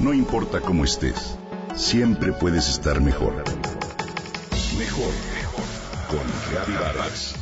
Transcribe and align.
No 0.00 0.14
importa 0.14 0.62
cómo 0.62 0.84
estés, 0.84 1.36
siempre 1.76 2.32
puedes 2.32 2.70
estar 2.70 3.02
mejor. 3.02 3.34
Mejor, 4.78 5.12
mejor. 5.34 5.64
Con 6.08 6.74
Vargas. 6.74 7.34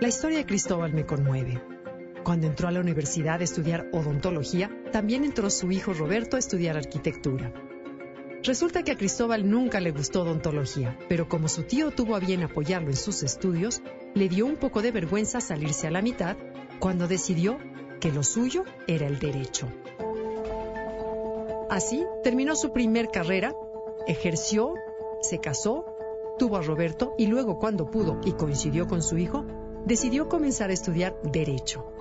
La 0.00 0.08
historia 0.08 0.38
de 0.38 0.46
Cristóbal 0.46 0.92
me 0.92 1.06
conmueve. 1.06 1.62
Cuando 2.24 2.48
entró 2.48 2.66
a 2.66 2.72
la 2.72 2.80
universidad 2.80 3.40
a 3.40 3.44
estudiar 3.44 3.86
odontología, 3.92 4.70
también 4.90 5.22
entró 5.22 5.48
su 5.50 5.70
hijo 5.70 5.92
Roberto 5.94 6.34
a 6.34 6.40
estudiar 6.40 6.76
arquitectura. 6.76 7.52
Resulta 8.44 8.82
que 8.82 8.92
a 8.92 8.96
Cristóbal 8.98 9.48
nunca 9.48 9.80
le 9.80 9.90
gustó 9.90 10.20
odontología, 10.20 10.98
pero 11.08 11.30
como 11.30 11.48
su 11.48 11.62
tío 11.62 11.90
tuvo 11.92 12.14
a 12.14 12.20
bien 12.20 12.42
apoyarlo 12.42 12.90
en 12.90 12.96
sus 12.96 13.22
estudios, 13.22 13.80
le 14.12 14.28
dio 14.28 14.44
un 14.44 14.56
poco 14.56 14.82
de 14.82 14.92
vergüenza 14.92 15.40
salirse 15.40 15.86
a 15.86 15.90
la 15.90 16.02
mitad 16.02 16.36
cuando 16.78 17.08
decidió 17.08 17.56
que 18.00 18.12
lo 18.12 18.22
suyo 18.22 18.64
era 18.86 19.06
el 19.06 19.18
derecho. 19.18 19.66
Así 21.70 22.04
terminó 22.22 22.54
su 22.54 22.70
primer 22.70 23.08
carrera, 23.08 23.54
ejerció, 24.06 24.74
se 25.22 25.38
casó, 25.38 25.86
tuvo 26.38 26.58
a 26.58 26.62
Roberto 26.62 27.14
y 27.16 27.28
luego 27.28 27.58
cuando 27.58 27.90
pudo 27.90 28.20
y 28.26 28.32
coincidió 28.32 28.86
con 28.86 29.00
su 29.00 29.16
hijo, 29.16 29.46
decidió 29.86 30.28
comenzar 30.28 30.68
a 30.68 30.74
estudiar 30.74 31.16
derecho. 31.22 31.94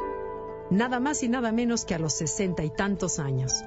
Nada 0.70 1.00
más 1.00 1.24
y 1.24 1.30
nada 1.30 1.54
menos 1.54 1.86
que 1.86 1.96
a 1.96 2.00
los 2.00 2.12
sesenta 2.12 2.66
y 2.66 2.70
tantos 2.70 3.20
años. 3.20 3.64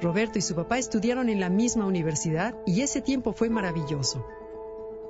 Roberto 0.00 0.38
y 0.38 0.42
su 0.42 0.54
papá 0.54 0.78
estudiaron 0.78 1.28
en 1.28 1.40
la 1.40 1.48
misma 1.48 1.84
universidad 1.84 2.54
y 2.64 2.82
ese 2.82 3.00
tiempo 3.00 3.32
fue 3.32 3.48
maravilloso. 3.48 4.24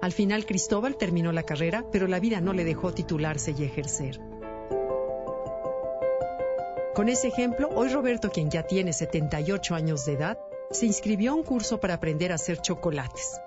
Al 0.00 0.12
final 0.12 0.46
Cristóbal 0.46 0.96
terminó 0.96 1.32
la 1.32 1.42
carrera, 1.42 1.84
pero 1.92 2.06
la 2.06 2.20
vida 2.20 2.40
no 2.40 2.52
le 2.52 2.64
dejó 2.64 2.94
titularse 2.94 3.54
y 3.56 3.64
ejercer. 3.64 4.20
Con 6.94 7.08
ese 7.08 7.28
ejemplo, 7.28 7.68
hoy 7.74 7.88
Roberto, 7.88 8.30
quien 8.30 8.50
ya 8.50 8.62
tiene 8.62 8.92
78 8.92 9.74
años 9.74 10.06
de 10.06 10.14
edad, 10.14 10.38
se 10.70 10.86
inscribió 10.86 11.32
a 11.32 11.34
un 11.34 11.42
curso 11.42 11.80
para 11.80 11.94
aprender 11.94 12.32
a 12.32 12.36
hacer 12.36 12.60
chocolates. 12.60 13.40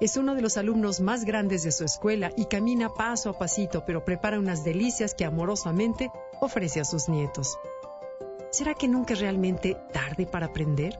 Es 0.00 0.16
uno 0.16 0.34
de 0.36 0.42
los 0.42 0.56
alumnos 0.56 1.00
más 1.00 1.24
grandes 1.24 1.64
de 1.64 1.72
su 1.72 1.84
escuela 1.84 2.32
y 2.36 2.44
camina 2.44 2.94
paso 2.94 3.30
a 3.30 3.38
pasito, 3.38 3.84
pero 3.84 4.04
prepara 4.04 4.38
unas 4.38 4.64
delicias 4.64 5.14
que 5.14 5.24
amorosamente 5.24 6.10
ofrece 6.40 6.80
a 6.80 6.84
sus 6.84 7.08
nietos. 7.08 7.58
¿Será 8.50 8.74
que 8.74 8.88
nunca 8.88 9.12
es 9.12 9.20
realmente 9.20 9.76
tarde 9.92 10.26
para 10.26 10.46
aprender? 10.46 10.98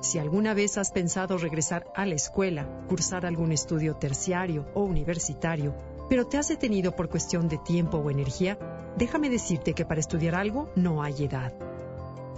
Si 0.00 0.18
alguna 0.18 0.54
vez 0.54 0.78
has 0.78 0.90
pensado 0.90 1.36
regresar 1.36 1.86
a 1.94 2.06
la 2.06 2.14
escuela, 2.14 2.66
cursar 2.88 3.26
algún 3.26 3.52
estudio 3.52 3.96
terciario 3.96 4.64
o 4.74 4.84
universitario, 4.84 5.74
pero 6.08 6.26
te 6.26 6.38
has 6.38 6.48
detenido 6.48 6.96
por 6.96 7.10
cuestión 7.10 7.48
de 7.48 7.58
tiempo 7.58 7.98
o 7.98 8.10
energía, 8.10 8.58
déjame 8.96 9.28
decirte 9.28 9.74
que 9.74 9.84
para 9.84 10.00
estudiar 10.00 10.34
algo 10.34 10.70
no 10.76 11.02
hay 11.02 11.24
edad. 11.24 11.52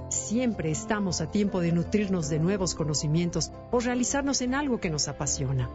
Siempre 0.09 0.73
estamos 0.73 1.21
a 1.21 1.31
tiempo 1.31 1.61
de 1.61 1.71
nutrirnos 1.71 2.29
de 2.29 2.41
nuevos 2.41 2.75
conocimientos 2.75 3.53
o 3.71 3.79
realizarnos 3.79 4.41
en 4.41 4.55
algo 4.55 4.81
que 4.81 4.91
nos 4.91 5.07
apasiona. 5.07 5.71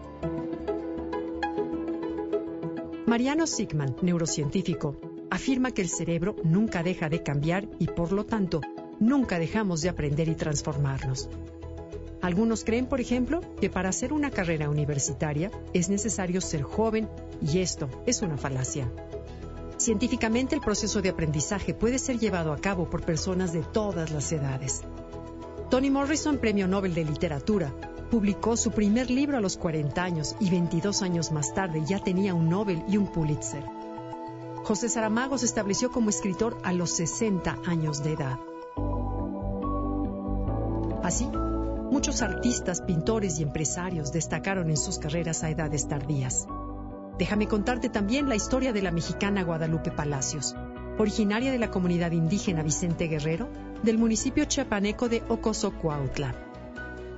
Mariano 3.06 3.48
Sigman, 3.48 3.96
neurocientífico, 4.02 4.98
afirma 5.36 5.72
que 5.72 5.81
el 5.81 5.89
cerebro 5.89 6.36
nunca 6.44 6.81
deja 6.81 7.09
de 7.09 7.22
cambiar 7.22 7.67
y 7.78 7.88
por 7.88 8.11
lo 8.11 8.25
tanto 8.25 8.61
nunca 9.00 9.38
dejamos 9.38 9.81
de 9.81 9.89
aprender 9.89 10.28
y 10.30 10.36
transformarnos. 10.36 11.30
Algunos 12.22 12.64
creen, 12.64 12.88
por 12.88 13.02
ejemplo, 13.02 13.41
que 13.61 13.69
para 13.69 13.89
hacer 13.89 14.13
una 14.13 14.31
carrera 14.31 14.69
universitaria 14.69 15.52
es 15.73 15.89
necesario 15.89 16.41
ser 16.41 16.63
joven 16.63 17.08
y 17.41 17.59
esto 17.59 17.89
es 18.06 18.22
una 18.22 18.38
falacia. 18.38 18.91
Científicamente 19.78 20.56
el 20.56 20.61
proceso 20.61 21.02
de 21.02 21.09
aprendizaje 21.09 21.73
puede 21.73 22.00
ser 22.00 22.17
llevado 22.17 22.53
a 22.53 22.58
cabo 22.58 22.90
por 22.90 23.03
personas 23.03 23.51
de 23.51 23.62
todas 23.62 24.12
las 24.12 24.31
edades. 24.31 24.84
Toni 25.69 25.91
Morrison, 25.91 26.38
Premio 26.38 26.68
Nobel 26.68 26.94
de 26.94 27.03
Literatura, 27.03 27.74
publicó 28.09 28.56
su 28.56 28.72
primer 28.72 29.12
libro 29.12 29.38
a 29.38 29.41
los 29.41 29.57
40 29.57 30.01
años 30.01 30.35
y 30.40 30.50
22 30.50 31.01
años 31.01 31.31
más 31.34 31.53
tarde 31.53 31.84
ya 31.85 32.00
tenía 32.00 32.34
un 32.34 32.50
Nobel 32.50 32.81
y 32.88 32.97
un 32.97 33.12
Pulitzer. 33.12 33.75
José 34.66 34.90
Saramago 34.90 35.38
se 35.38 35.46
estableció 35.46 35.92
como 35.92 36.09
escritor 36.09 36.58
a 36.64 36.74
los 36.74 36.90
60 36.96 37.59
años 37.68 38.03
de 38.03 38.14
edad. 38.14 38.40
Así, 41.03 41.28
muchos 41.28 42.24
artistas, 42.24 42.81
pintores 42.81 43.40
y 43.40 43.44
empresarios 43.44 44.12
destacaron 44.12 44.72
en 44.72 44.78
sus 44.78 44.98
carreras 44.98 45.44
a 45.44 45.52
edades 45.52 45.88
tardías. 45.88 46.48
Déjame 47.20 47.48
contarte 47.48 47.90
también 47.90 48.28
la 48.28 48.36
historia 48.36 48.74
de 48.74 48.81
la 48.81 48.90
mexicana 48.90 49.44
Guadalupe 49.44 49.92
Palacios, 49.92 50.56
originaria 50.98 51.52
de 51.52 51.59
la 51.59 51.70
comunidad 51.70 52.09
indígena 52.09 52.64
Vicente 52.64 53.06
Guerrero, 53.06 53.48
del 53.84 54.00
municipio 54.00 54.46
chiapaneco 54.46 55.09
de 55.09 55.22
Ocosocuautla. 55.30 56.34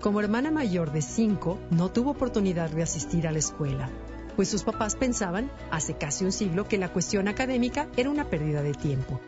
Como 0.02 0.19
hermana 0.19 0.52
mayor 0.52 0.91
de 0.91 1.02
cinco, 1.02 1.59
no 1.72 1.91
tuvo 1.91 2.12
oportunidad 2.12 2.69
de 2.72 2.84
asistir 2.84 3.25
a 3.25 3.31
la 3.31 3.40
escuela, 3.40 3.90
pues 4.38 4.50
sus 4.50 4.64
papás 4.64 4.96
pensaban, 4.96 5.52
hace 5.72 5.98
casi 5.98 6.24
un 6.24 6.31
siglo, 6.31 6.68
que 6.68 6.78
la 6.78 6.94
cuestión 6.94 7.28
académica 7.28 7.88
era 7.98 8.12
una 8.12 8.30
pérdida 8.30 8.62
de 8.62 8.75
tiempo. 8.75 9.20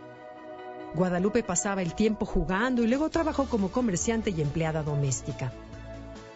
Guadalupe 0.94 1.42
pasaba 1.42 1.82
el 1.82 1.96
tiempo 1.96 2.28
jugando 2.28 2.84
y 2.84 2.88
luego 2.88 3.10
trabajó 3.10 3.46
como 3.46 3.72
comerciante 3.72 4.30
y 4.30 4.40
empleada 4.40 4.84
doméstica. 4.84 5.52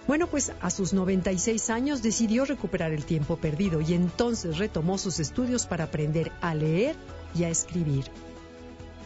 Bueno, 0.08 0.26
pues 0.26 0.52
a 0.60 0.72
sus 0.72 0.92
96 0.92 1.70
años 1.70 2.02
decidió 2.02 2.46
recuperar 2.46 2.92
el 2.94 3.06
tiempo 3.06 3.38
perdido 3.38 3.80
y 3.80 3.94
entonces 3.94 4.58
retomó 4.58 4.98
sus 4.98 5.20
estudios 5.20 5.68
para 5.68 5.86
aprender 5.86 6.32
a 6.42 6.56
leer 6.56 6.96
y 7.36 7.44
a 7.44 7.50
escribir. 7.50 8.06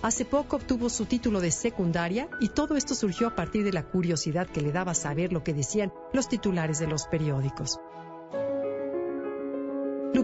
Hace 0.01 0.23
poco 0.23 0.55
obtuvo 0.55 0.89
su 0.89 1.05
título 1.05 1.41
de 1.41 1.51
secundaria 1.51 2.29
y 2.39 2.49
todo 2.49 2.77
esto 2.77 2.95
surgió 2.95 3.27
a 3.27 3.35
partir 3.35 3.65
de 3.65 3.73
la 3.73 3.83
curiosidad 3.83 4.47
que 4.47 4.61
le 4.61 4.71
daba 4.71 4.93
saber 4.93 5.33
lo 5.33 5.43
que 5.43 5.53
decían 5.53 5.91
los 6.13 6.29
titulares 6.29 6.79
de 6.79 6.87
los 6.87 7.05
periódicos. 7.07 7.79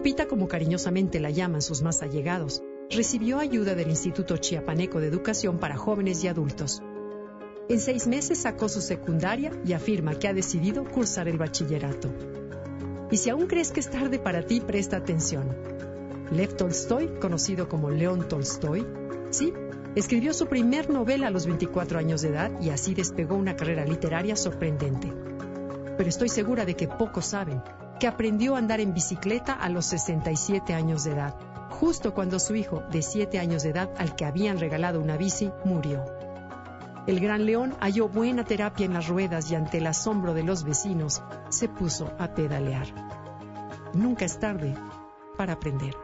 Lupita, 0.04 0.28
como 0.28 0.48
cariñosamente 0.48 1.18
la 1.18 1.30
llaman 1.30 1.62
sus 1.62 1.80
más 1.80 2.02
allegados, 2.02 2.62
recibió 2.90 3.38
ayuda 3.38 3.74
del 3.74 3.88
Instituto 3.88 4.36
Chiapaneco 4.36 5.00
de 5.00 5.06
Educación 5.06 5.56
para 5.56 5.78
Jóvenes 5.78 6.22
y 6.22 6.28
Adultos. 6.28 6.82
En 7.70 7.80
seis 7.80 8.06
meses 8.06 8.36
sacó 8.36 8.68
su 8.68 8.82
secundaria 8.82 9.50
y 9.64 9.72
afirma 9.72 10.18
que 10.18 10.28
ha 10.28 10.34
decidido 10.34 10.84
cursar 10.84 11.26
el 11.26 11.38
bachillerato. 11.38 12.10
Y 13.10 13.16
si 13.16 13.30
aún 13.30 13.46
crees 13.46 13.72
que 13.72 13.80
es 13.80 13.88
tarde 13.88 14.18
para 14.18 14.42
ti, 14.42 14.60
presta 14.60 14.98
atención. 14.98 15.56
Lev 16.30 16.54
Tolstoy, 16.54 17.08
conocido 17.18 17.70
como 17.70 17.88
León 17.88 18.28
Tolstoy, 18.28 18.86
sí, 19.30 19.54
escribió 19.94 20.34
su 20.34 20.48
primer 20.48 20.90
novela 20.90 21.28
a 21.28 21.30
los 21.30 21.46
24 21.46 21.98
años 21.98 22.20
de 22.20 22.28
edad 22.28 22.60
y 22.60 22.68
así 22.68 22.92
despegó 22.92 23.36
una 23.36 23.56
carrera 23.56 23.86
literaria 23.86 24.36
sorprendente. 24.36 25.10
Pero 25.96 26.10
estoy 26.10 26.28
segura 26.28 26.66
de 26.66 26.74
que 26.74 26.88
pocos 26.88 27.24
saben 27.24 27.62
que 27.98 28.06
aprendió 28.06 28.54
a 28.54 28.58
andar 28.58 28.80
en 28.80 28.94
bicicleta 28.94 29.52
a 29.52 29.68
los 29.68 29.86
67 29.86 30.74
años 30.74 31.04
de 31.04 31.12
edad, 31.12 31.34
justo 31.70 32.14
cuando 32.14 32.38
su 32.38 32.54
hijo 32.54 32.82
de 32.90 33.02
7 33.02 33.38
años 33.38 33.62
de 33.62 33.70
edad, 33.70 33.90
al 33.98 34.14
que 34.14 34.24
habían 34.24 34.58
regalado 34.58 35.00
una 35.00 35.16
bici, 35.16 35.50
murió. 35.64 36.04
El 37.06 37.20
gran 37.20 37.44
león 37.44 37.74
halló 37.80 38.08
buena 38.08 38.44
terapia 38.44 38.86
en 38.86 38.94
las 38.94 39.08
ruedas 39.08 39.50
y 39.50 39.54
ante 39.54 39.78
el 39.78 39.86
asombro 39.86 40.32
de 40.32 40.42
los 40.42 40.64
vecinos 40.64 41.22
se 41.50 41.68
puso 41.68 42.10
a 42.18 42.34
pedalear. 42.34 42.86
Nunca 43.92 44.24
es 44.24 44.38
tarde 44.38 44.74
para 45.36 45.52
aprender. 45.54 46.03